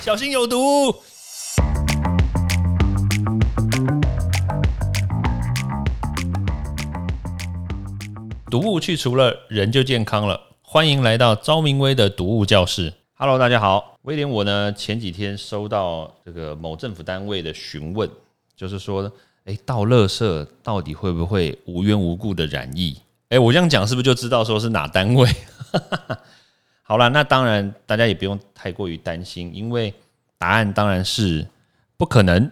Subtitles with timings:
[0.00, 0.94] 小心有毒。
[8.48, 10.40] 毒物去除了，人就健康了。
[10.62, 12.94] 欢迎来到昭明威的毒物教室。
[13.14, 18.08] Hello，大家好，威廉我呢前几天收到这个某政府单位的询问，
[18.56, 19.10] 就是说，
[19.44, 22.96] 哎，倒垃圾到底会不会无缘无故的染疫？
[23.30, 25.28] 哎，我这样讲是不是就知道说是哪单位？
[26.88, 29.94] 好了，那当然大家也不用太过于担心，因为
[30.38, 31.46] 答案当然是
[31.96, 32.50] 不可能。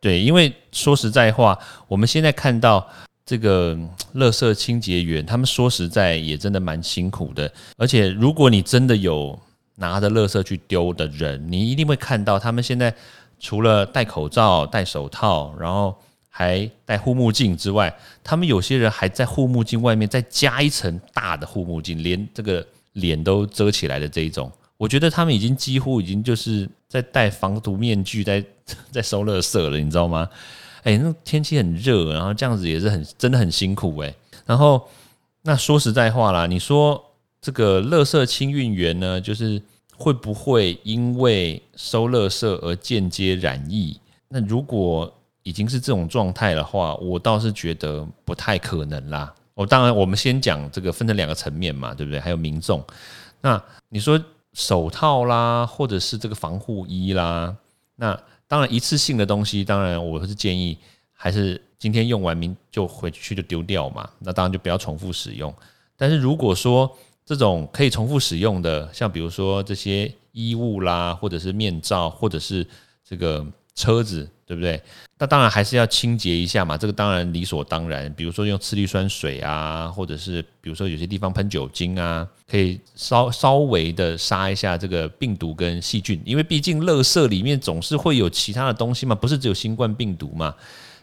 [0.00, 2.88] 对，因为说实在话，我们现在看到。
[3.28, 3.76] 这个
[4.14, 7.52] 垃圾清洁员，他们说实在也真的蛮辛苦的。
[7.76, 9.38] 而且，如果你真的有
[9.74, 12.94] 拿着垃圾去丢的人，你一定会看到他们现在
[13.38, 15.94] 除了戴口罩、戴手套，然后
[16.30, 17.94] 还戴护目镜之外，
[18.24, 22.66] 他们有些人还在护目镜外面再加一层大的护目镜，连这个
[22.98, 24.50] 脸都遮起来的这一种。
[24.76, 28.44] 我觉得他们已经几乎已经就是在戴防毒面具，在
[28.92, 30.28] 在收垃圾了，你知道吗？
[30.84, 34.14] 哎，那天气很热，然后这样子也是很真的很辛苦哎。
[34.46, 34.88] 然后
[35.42, 37.04] 那说实在话啦，你说
[37.40, 39.60] 这个垃圾清运员呢，就是
[39.96, 44.00] 会不会因为收垃圾而间接染疫？
[44.28, 49.34] 那如果已经是这种状态的话，我倒是觉得不太可能啦。
[49.58, 52.20] 哦，当然我们先讲这个分成两个层面嘛，对不对？
[52.20, 52.82] 还有民众。
[53.40, 54.18] 那你说
[54.52, 57.56] 手套啦，或者是这个防护衣啦，
[57.96, 58.18] 那。
[58.46, 60.78] 当然，一次性的东西，当然我是建议
[61.12, 64.08] 还是今天用完，明就回去就丢掉嘛。
[64.20, 65.54] 那当然就不要重复使用。
[65.98, 66.90] 但是如果说
[67.26, 72.66] 这种可以重复使用的，像比如说这些衣物啦，或者是面罩，或者是
[73.06, 73.46] 这个。
[73.74, 74.80] 车子对不对？
[75.18, 78.10] 那当然还是要清洁一下嘛，这个当然理所当然。
[78.14, 90.54] 比如说用次氯酸水啊，或者是比如说有些地方喷酒精啊，可以稍稍微的杀一下这个病毒跟细菌，因为毕竟垃圾里面总是会有其他的东西嘛，不是只有新冠病毒嘛。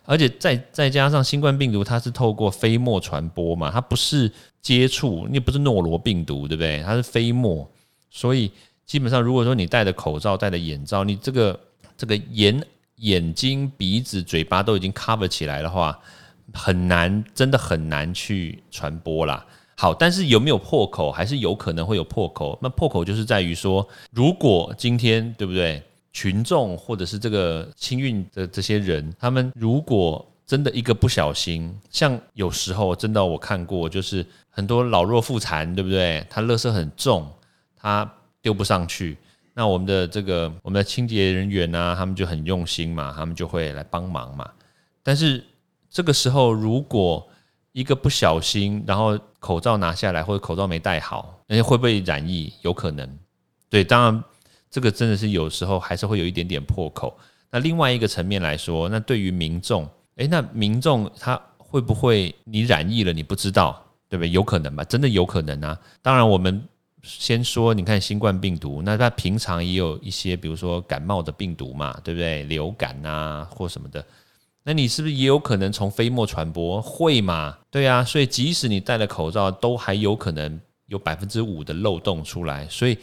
[0.05, 6.81] 而且再再加上新冠病毒，它是透过飞沫传播嘛，它不是接触，你不是诺罗病毒，对不对？
[6.83, 7.69] 它是飞沫，
[8.09, 8.51] 所以
[8.87, 11.59] 基本上如果说你戴的口罩、戴的眼罩，你这个。
[11.97, 12.61] 这个眼
[12.97, 15.99] 眼睛、鼻子、嘴巴都已经 cover 起来的话，
[16.53, 19.45] 很难，真的很难去传播啦。
[19.77, 22.57] 好，但是有没有破口，还是有可能会有破口。
[22.61, 36.25] 那破口就是在于说，如果今天对不对，群众或者是这个清运的这些人，他们如果真的一个不小心，像有时候真的我看过，就是很多老弱妇残，对不对？
[36.29, 37.29] 他垃圾很重，
[37.75, 38.09] 他
[38.41, 39.17] 丢不上去。
[39.57, 44.51] 那我们的这个我们的清洁人员呢，他们就很用心嘛，他们就会来帮忙嘛。
[45.01, 45.41] 但是
[45.89, 47.25] 这个时候，如果
[47.71, 52.51] 一个不小心，然后口罩拿下来或者口罩没戴好，那会不会染疫？
[52.63, 53.17] 有可能。
[53.69, 54.23] 对，当然
[54.69, 57.17] 这个真的是有时候还是会有一点点破口。
[57.49, 59.87] 那另外一个层面来说，那对于民众，
[60.17, 64.29] 诶，那民众他会不会你染疫了你不知道，对不对？
[64.29, 65.79] 有可能吧，真的有可能啊。
[66.01, 66.61] 当然我们。
[67.07, 72.41] 先说，你看新冠病毒，那它平常也有一些，比如说感冒的病毒嘛，对不对？
[72.43, 74.03] 流感啊或什么的，
[74.63, 76.81] 那你是不是也有可能从飞沫传播？
[76.81, 77.55] 会嘛？
[77.69, 82.67] 对啊，所以即使你戴了口罩，都还有可能有百分之五的漏洞出来。
[82.67, 82.97] 所以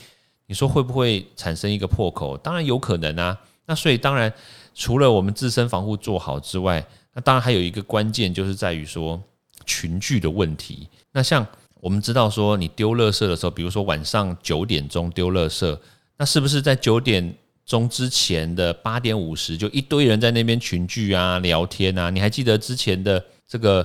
[0.46, 2.36] 你说会不会产生一个破口？
[2.36, 3.38] 当然有可能啊。
[3.66, 4.32] 那所以当然，
[4.74, 6.84] 除了我们自身防护做好之外，
[7.14, 9.22] 那当然还有一个关键就是在于说
[9.64, 10.88] 群聚的问题。
[11.12, 11.46] 那像。
[11.82, 15.76] 我们知道说，你丢垃圾的时候，比如说晚上九点钟丢垃圾，
[16.16, 17.34] 那是不是在九点
[17.66, 22.08] 钟之前的八点五十，就一堆人在那边群聚啊、聊天啊？
[22.08, 23.84] 你还记得之前的这个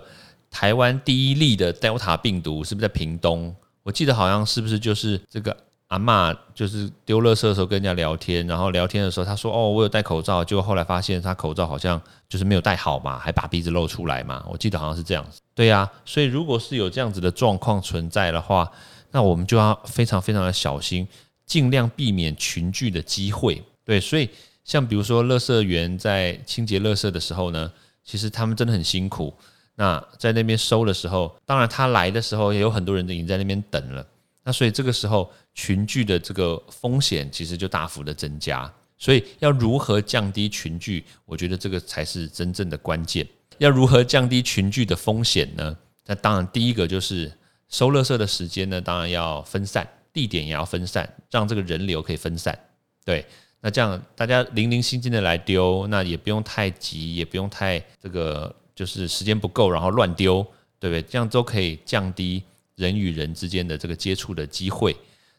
[0.51, 3.55] 台湾第一例的 Delta 病毒是不是在屏东？
[3.81, 5.57] 我记得好像是不是就是这个。
[5.87, 11.97] 阿妈就是丢垃圾的时候跟人家聊天，然后聊天的时候他说：“哦，我有戴口罩。”结果后来发现他口罩好像
[12.27, 14.43] 就是没有戴好嘛，还把鼻子露出来嘛。
[14.49, 15.39] 我记得好像是这样子。
[15.57, 18.71] 对呀，所以如果是有这样子的状况存在的话，
[19.09, 21.07] 那我们就要非常非常的小心，
[21.47, 23.63] 尽量避免群聚的机会。
[23.83, 24.29] 对，所以
[24.63, 27.73] 像比如说，垃圾员在清洁垃圾的时候呢，
[28.03, 29.33] 其实他们真的很辛苦。
[29.73, 34.05] 那在那边收的时候，当然他来的时候也有很多人已经在那边等了。
[34.43, 43.27] 那所以这个时候群聚的这个风险其实就大幅的增加，所以要如何降低群聚，我觉得这个才是真正的关键。
[43.57, 45.77] 要如何降低群聚的风险呢？
[46.05, 47.31] 那当然第一个就是
[47.69, 52.57] 收垃圾的时间呢，当然要分散，地点也要分散，让这个人流可以分散。
[53.03, 53.25] 对，
[53.61, 60.45] 那这样大家零零星星的来丢，那也不用太急，也不用太这个就是时间不够，然后乱丢，
[60.79, 61.01] 对不对？
[61.01, 62.43] 这样都可以降低。
[62.77, 64.95] 人与人之间的这个接触的机会，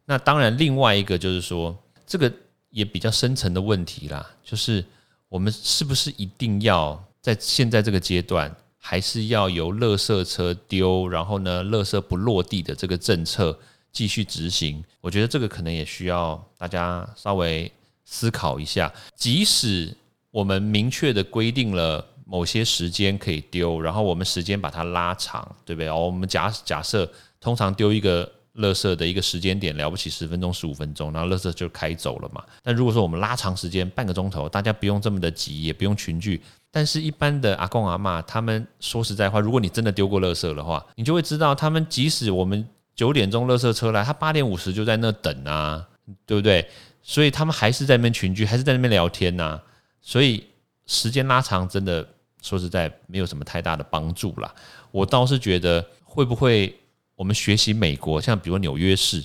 [0.06, 1.73] 那当然另外一个就是说，
[2.05, 2.29] 这个
[2.70, 4.85] 也比较深层的问题啦，就是
[5.29, 13.59] 我们是不是一定要在现在这个阶段，还是要由垃圾车丢，然后呢，垃圾不落地的这个政策
[13.93, 14.82] 继续执行？
[15.00, 17.70] 我觉得这个可能也需要大家稍微
[18.05, 18.93] 思考一下。
[19.15, 19.94] 即使
[20.31, 25.88] 我们明确的规定了某些时间可以丢，然后我们时间把它拉长，对不对？
[25.88, 27.11] 哦，我们假假设
[27.41, 28.32] 通常丢一个。
[28.56, 32.42] 垃圾的一个时间点了不起十分钟十五分钟，然后垃圾就开走了嘛。
[32.62, 36.42] 但如果说我们拉长时间半个钟头，大家不用这么的急，也不用群聚。
[36.70, 45.86] 但是，一般的阿公阿妈，他们说实在话，如果你真的丢过垃圾的话，你就会知道，他们即使我们九点钟垃圾车来，他八点五十就在那等啊，
[46.26, 46.68] 对不对？
[47.02, 49.60] 所以他们还是在那边群聚，还是在那边聊天呐。
[50.02, 50.44] 所以
[50.86, 52.06] 时间拉长，真的
[52.42, 54.54] 说实在没有什么太大的帮助啦。
[54.90, 56.78] 我倒是觉得会不会？
[57.19, 59.20] 我们学习美国，像比如纽约市，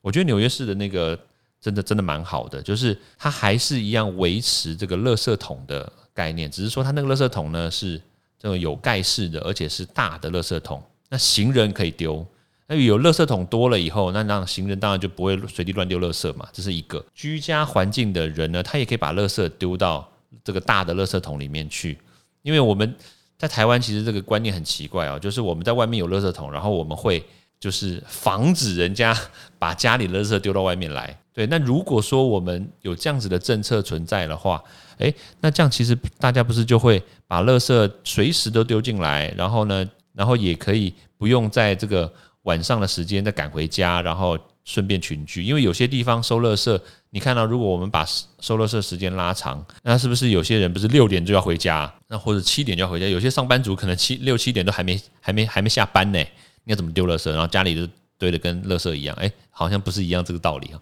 [0.00, 1.18] 我觉得纽约市的那个
[1.60, 8.00] 真的真的蛮好的，就是它还是一样维持这个垃圾桶的概念，只是说它那个垃圾桶呢是
[8.38, 12.26] 这种有盖式的，而且是大的垃圾桶，那行人可以丢。
[12.66, 20.10] 那有垃圾桶多了以后，那让行人当然就不会随地乱丢垃圾嘛，这是一个居家环境的人呢，他也可以把垃圾丢到
[20.42, 21.98] 这个大的垃圾桶里面去，
[22.40, 22.96] 因为我们。
[23.38, 27.24] 在台湾，其实这个观念很奇怪哦，就是我们在外面有垃圾桶，然后我们会
[27.58, 29.16] 就是防止人家
[29.58, 31.16] 把家里的垃圾丢到外面来。
[31.32, 34.62] 对，那如果说我们有这样子的政策存在的话，
[34.98, 42.12] 诶，那这样其实大家不是就会把垃圾随时都丢进来，然后呢，然后也可以不用在这个
[42.44, 44.38] 晚上的时间再赶回家，然后。
[44.66, 46.80] 顺便群聚，因为有些地方收垃圾，
[47.10, 48.02] 你看到如果我们把
[48.40, 53.06] 收垃圾时间拉长，那是不是有些人不是六点就要回家，那或者七点就要回家？
[53.06, 56.18] 有些上班族可能七六七点都还没还没还没下班呢，
[56.64, 57.30] 你要怎么丢垃圾？
[57.30, 57.86] 然后家里就
[58.16, 60.80] 堆的跟垃圾一样，哎，好像不是一样这个道理啊。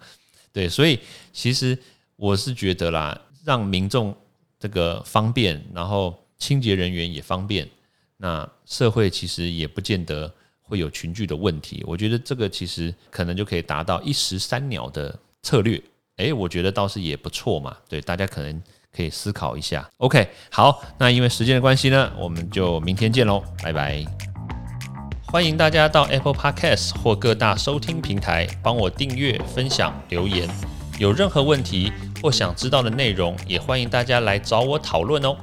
[0.52, 1.00] 对，所以
[1.32, 1.76] 其实
[2.14, 4.16] 我是觉得啦，让民众
[4.60, 7.68] 这个方便，然后清洁人员也方便，
[8.16, 10.32] 那社会其实也不见得。
[10.72, 15.78] 会有群聚的问题，我觉得这个其实可能就可以达到一石三鸟的策略。
[16.16, 17.76] 诶，我觉得倒是也不错嘛。
[17.86, 19.86] 对，大家可能可以思考一下。
[19.98, 24.02] OK，好，那因为时间的关系呢，我们就明天见喽，拜拜。
[25.26, 30.48] 欢迎大家到 Apple Podcast 或各大收听平台帮我订阅、分享、留言。
[30.98, 31.92] 有任何问题
[32.22, 35.36] 或想知道的内容，也欢迎大家来找我讨论哦。